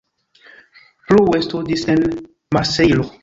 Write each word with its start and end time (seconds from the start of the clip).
Plue 1.11 1.43
studis 1.47 1.87
en 1.97 2.01
Marsejlo. 2.57 3.05